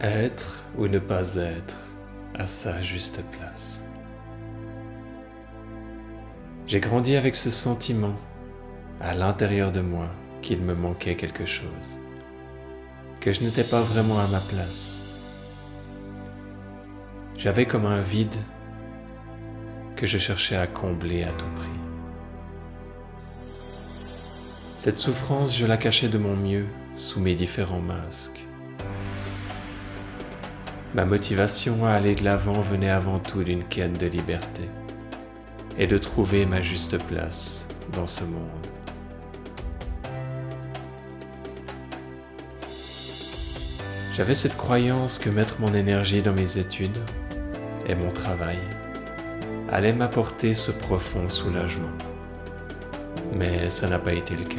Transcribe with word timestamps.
Être 0.00 0.62
ou 0.76 0.86
ne 0.86 1.00
pas 1.00 1.34
être 1.34 1.76
à 2.36 2.46
sa 2.46 2.80
juste 2.80 3.20
place. 3.32 3.84
J'ai 6.68 6.78
grandi 6.78 7.16
avec 7.16 7.34
ce 7.34 7.50
sentiment 7.50 8.14
à 9.00 9.14
l'intérieur 9.14 9.72
de 9.72 9.80
moi 9.80 10.08
qu'il 10.40 10.60
me 10.60 10.74
manquait 10.74 11.16
quelque 11.16 11.46
chose, 11.46 11.98
que 13.18 13.32
je 13.32 13.42
n'étais 13.42 13.64
pas 13.64 13.82
vraiment 13.82 14.20
à 14.20 14.28
ma 14.28 14.38
place. 14.38 15.02
J'avais 17.36 17.66
comme 17.66 17.86
un 17.86 18.00
vide 18.00 18.36
que 19.96 20.06
je 20.06 20.18
cherchais 20.18 20.56
à 20.56 20.68
combler 20.68 21.24
à 21.24 21.32
tout 21.32 21.50
prix. 21.56 21.68
Cette 24.76 25.00
souffrance, 25.00 25.56
je 25.56 25.66
la 25.66 25.76
cachais 25.76 26.08
de 26.08 26.18
mon 26.18 26.36
mieux 26.36 26.66
sous 26.94 27.18
mes 27.18 27.34
différents 27.34 27.80
masques. 27.80 28.47
Ma 30.98 31.04
motivation 31.04 31.86
à 31.86 31.92
aller 31.92 32.16
de 32.16 32.24
l'avant 32.24 32.60
venait 32.60 32.90
avant 32.90 33.20
tout 33.20 33.44
d'une 33.44 33.62
quête 33.62 34.00
de 34.00 34.08
liberté 34.08 34.68
et 35.78 35.86
de 35.86 35.96
trouver 35.96 36.44
ma 36.44 36.60
juste 36.60 36.98
place 37.06 37.68
dans 37.92 38.06
ce 38.06 38.24
monde. 38.24 38.66
J'avais 44.12 44.34
cette 44.34 44.56
croyance 44.56 45.20
que 45.20 45.30
mettre 45.30 45.60
mon 45.60 45.72
énergie 45.72 46.20
dans 46.20 46.32
mes 46.32 46.58
études 46.58 46.98
et 47.86 47.94
mon 47.94 48.10
travail 48.10 48.58
allait 49.70 49.92
m'apporter 49.92 50.52
ce 50.52 50.72
profond 50.72 51.28
soulagement. 51.28 51.96
Mais 53.36 53.70
ça 53.70 53.88
n'a 53.88 54.00
pas 54.00 54.14
été 54.14 54.34
le 54.34 54.42
cas. 54.42 54.56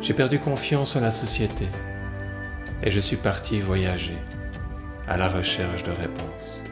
J'ai 0.00 0.14
perdu 0.14 0.38
confiance 0.38 0.96
en 0.96 1.00
la 1.00 1.10
société 1.10 1.68
et 2.82 2.90
je 2.90 3.00
suis 3.00 3.16
parti 3.16 3.60
voyager 3.60 4.18
à 5.08 5.16
la 5.16 5.28
recherche 5.28 5.82
de 5.84 5.92
réponses. 5.92 6.64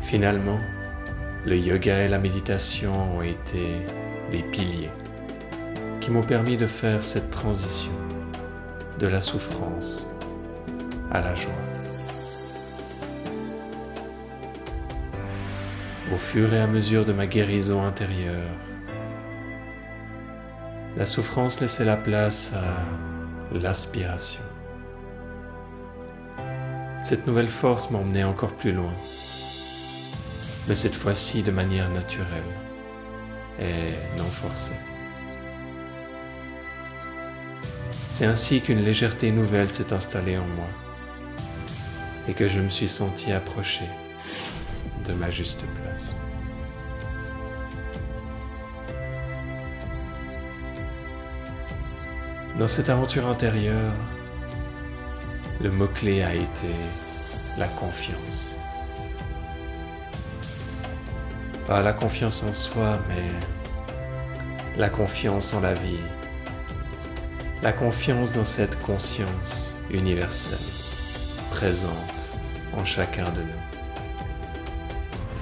Finalement, 0.00 0.60
le 1.46 1.56
yoga 1.56 2.04
et 2.04 2.08
la 2.08 2.18
méditation 2.18 2.92
ont 3.16 3.22
été 3.22 3.80
les 4.30 4.42
piliers 4.42 4.90
qui 6.00 6.10
m'ont 6.10 6.22
permis 6.22 6.56
de 6.56 6.66
faire 6.66 7.02
cette 7.02 7.30
transition 7.30 7.92
de 8.98 9.06
la 9.06 9.20
souffrance 9.20 10.08
à 11.10 11.20
la 11.20 11.34
joie. 11.34 11.71
Au 16.12 16.18
fur 16.18 16.52
et 16.52 16.60
à 16.60 16.66
mesure 16.66 17.04
de 17.04 17.12
ma 17.12 17.26
guérison 17.26 17.84
intérieure. 17.84 18.50
La 20.96 21.06
souffrance 21.06 21.60
laissait 21.60 21.86
la 21.86 21.96
place 21.96 22.52
à 22.54 23.58
l'aspiration. 23.58 24.42
Cette 27.02 27.26
nouvelle 27.26 27.48
force 27.48 27.90
m'emmenait 27.90 28.24
encore 28.24 28.52
plus 28.52 28.72
loin, 28.72 28.92
mais 30.68 30.74
cette 30.74 30.94
fois-ci 30.94 31.42
de 31.42 31.50
manière 31.50 31.88
naturelle 31.90 32.42
et 33.58 34.18
non 34.18 34.24
forcée. 34.24 34.76
C'est 38.08 38.26
ainsi 38.26 38.60
qu'une 38.60 38.84
légèreté 38.84 39.30
nouvelle 39.30 39.72
s'est 39.72 39.92
installée 39.92 40.36
en 40.36 40.46
moi 40.46 40.68
et 42.28 42.34
que 42.34 42.46
je 42.46 42.60
me 42.60 42.68
suis 42.68 42.88
senti 42.88 43.32
approcher 43.32 43.86
de 45.06 45.14
ma 45.14 45.30
juste 45.30 45.64
Dans 52.58 52.68
cette 52.68 52.90
aventure 52.90 53.26
intérieure, 53.26 53.92
le 55.60 55.70
mot-clé 55.70 56.22
a 56.22 56.34
été 56.34 56.68
la 57.58 57.66
confiance. 57.66 58.58
Pas 61.66 61.82
la 61.82 61.92
confiance 61.92 62.42
en 62.42 62.52
soi, 62.52 62.98
mais 63.08 63.28
la 64.76 64.90
confiance 64.90 65.54
en 65.54 65.60
la 65.60 65.74
vie. 65.74 66.00
La 67.62 67.72
confiance 67.72 68.32
dans 68.32 68.44
cette 68.44 68.80
conscience 68.82 69.78
universelle, 69.90 70.58
présente 71.50 72.32
en 72.76 72.84
chacun 72.84 73.24
de 73.24 73.42
nous 73.42 73.81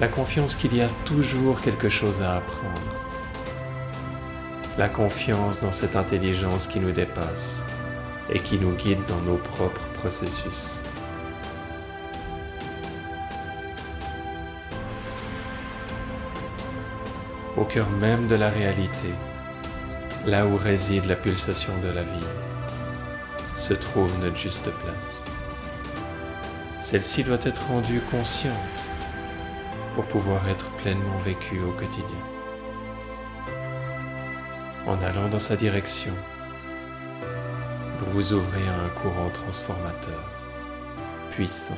la 0.01 0.07
confiance 0.07 0.55
qu'il 0.55 0.75
y 0.75 0.81
a 0.81 0.89
toujours 1.05 1.61
quelque 1.61 1.87
chose 1.87 2.23
à 2.23 2.37
apprendre, 2.37 2.81
la 4.79 4.89
confiance 4.89 5.61
dans 5.61 5.71
cette 5.71 5.95
intelligence 5.95 6.65
qui 6.65 6.79
nous 6.79 6.91
dépasse 6.91 7.63
et 8.31 8.39
qui 8.39 8.57
nous 8.57 8.73
guide 8.73 9.05
dans 9.07 9.21
nos 9.21 9.37
propres 9.37 9.87
processus. 9.93 10.81
Au 17.55 17.63
cœur 17.63 17.87
même 17.91 18.25
de 18.25 18.35
la 18.35 18.49
réalité, 18.49 19.09
là 20.25 20.47
où 20.47 20.57
réside 20.57 21.05
la 21.05 21.15
pulsation 21.15 21.73
de 21.83 21.89
la 21.93 22.01
vie, 22.01 22.31
se 23.53 23.75
trouve 23.75 24.11
notre 24.19 24.37
juste 24.37 24.71
place. 24.83 25.23
Celle-ci 26.79 27.23
doit 27.23 27.37
être 27.43 27.67
rendue 27.67 28.01
consciente 28.09 28.89
pouvoir 30.07 30.47
être 30.47 30.69
pleinement 30.77 31.17
vécu 31.17 31.59
au 31.61 31.71
quotidien. 31.71 32.17
En 34.87 35.01
allant 35.01 35.29
dans 35.29 35.39
sa 35.39 35.55
direction, 35.55 36.13
vous 37.97 38.11
vous 38.11 38.33
ouvrez 38.33 38.67
à 38.67 38.79
un 38.79 38.89
courant 38.89 39.29
transformateur, 39.29 40.23
puissant 41.31 41.77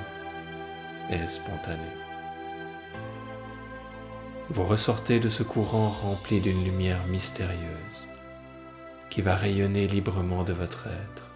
et 1.09 1.28
spontané. 1.28 1.91
Vous 4.50 4.63
ressortez 4.63 5.19
de 5.19 5.29
ce 5.29 5.44
courant 5.44 5.89
rempli 5.89 6.39
d'une 6.39 6.63
lumière 6.63 7.06
mystérieuse 7.07 8.09
qui 9.09 9.22
va 9.22 9.35
rayonner 9.35 9.88
librement 9.88 10.44
de 10.44 10.53
votre 10.53 10.88
être 10.88 11.29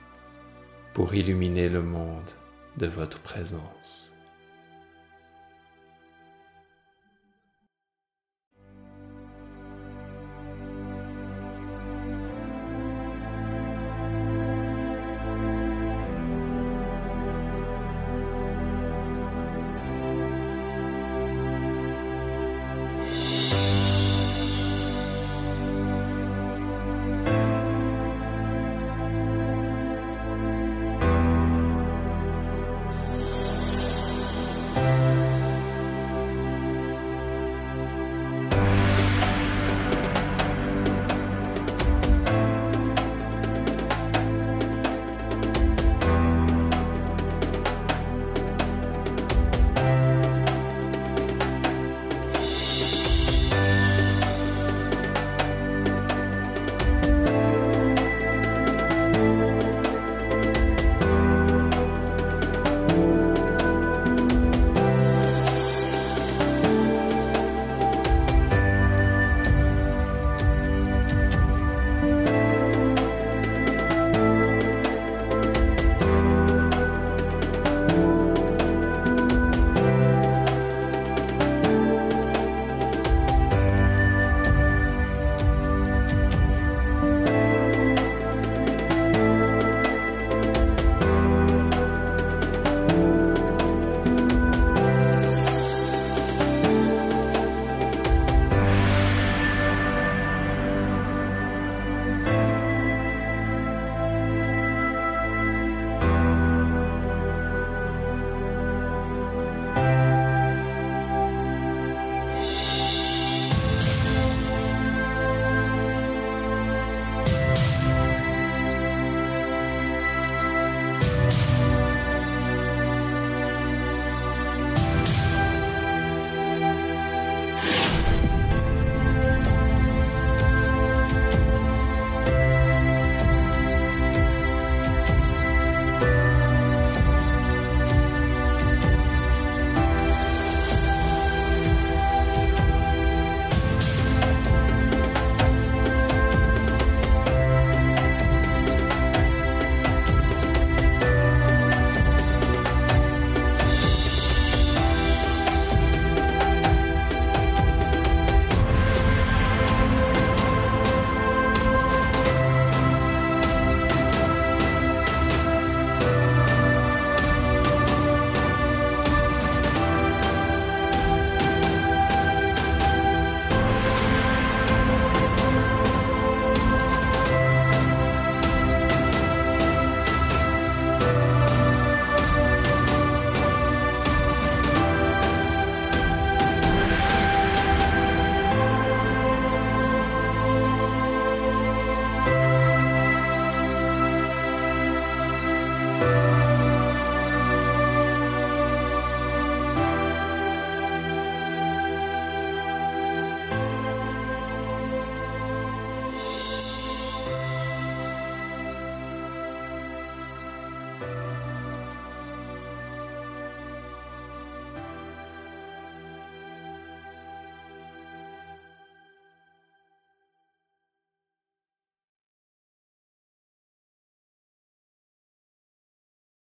pour 0.93 1.13
illuminer 1.13 1.69
le 1.69 1.83
monde 1.83 2.31
de 2.77 2.87
votre 2.87 3.19
présence. 3.19 4.16